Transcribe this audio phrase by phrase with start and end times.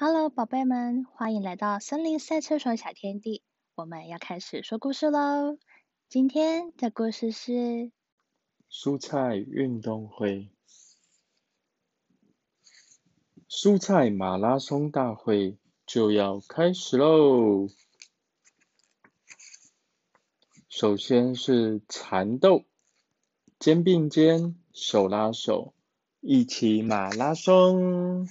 [0.00, 3.42] Hello，宝贝们，欢迎来到森林赛车手小天地。
[3.74, 5.58] 我们要开始说故事喽。
[6.08, 7.90] 今天的故事是
[8.70, 10.50] 蔬菜运动会，
[13.48, 17.66] 蔬菜马拉松大会就要开始喽。
[20.68, 22.62] 首先是蚕豆，
[23.58, 25.74] 肩并肩，手拉手，
[26.20, 28.28] 一起马拉松。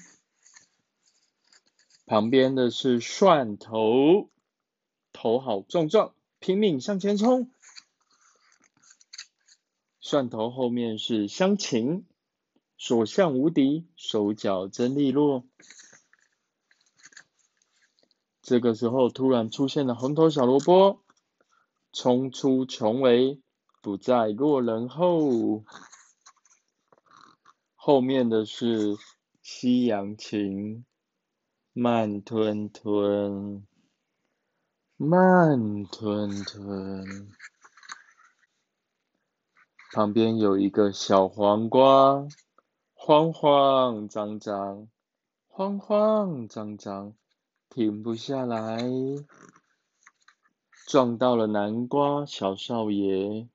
[2.08, 4.30] 旁边的是蒜头，
[5.12, 7.52] 头好壮壮，拼命向前冲。
[10.00, 12.06] 蒜头后面是香芹，
[12.78, 15.44] 所向无敌，手脚真利落。
[18.42, 21.02] 这个时候突然出现了红头小萝卜，
[21.92, 23.42] 冲出重围，
[23.82, 25.66] 不再落人后。
[27.76, 28.96] 后面的是
[29.42, 30.86] 西洋芹。
[31.80, 33.68] 慢吞吞，
[34.96, 37.30] 慢吞吞。
[39.94, 42.28] 旁边有一个小黄瓜，
[42.96, 44.88] 慌慌张张，
[45.46, 47.14] 慌慌张张，
[47.70, 48.84] 停不下来，
[50.88, 53.48] 撞到了南瓜小少爷，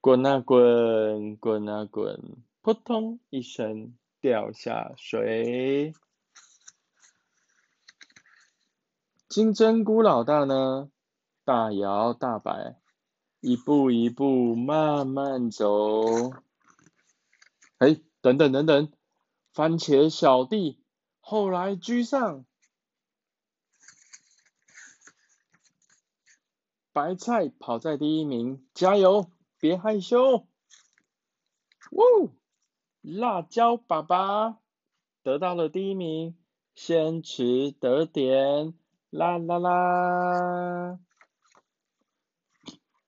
[0.00, 5.92] 滚啊滚，滚啊滚，扑通一声掉下水。
[9.28, 10.90] 金针菇老大呢？
[11.44, 12.80] 大摇大摆，
[13.40, 16.30] 一步一步慢慢走。
[17.76, 18.90] 哎，等等等等，
[19.52, 20.82] 番茄小弟
[21.20, 22.46] 后来居上，
[26.94, 30.48] 白菜跑在第一名，加油，别害羞。
[31.92, 32.30] 呜，
[33.02, 34.58] 辣椒爸爸
[35.22, 36.34] 得到了第一名，
[36.74, 38.72] 先吃得点。
[39.10, 40.98] 啦啦啦！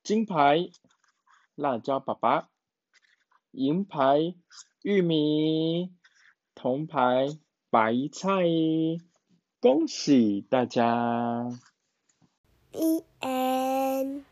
[0.02, 0.70] 金牌
[1.54, 2.48] 辣椒爸爸，
[3.50, 4.34] 银牌
[4.82, 5.92] 玉米，
[6.54, 7.26] 铜牌
[7.68, 8.30] 白菜，
[9.60, 11.50] 恭喜大家
[12.72, 14.29] ！！E N。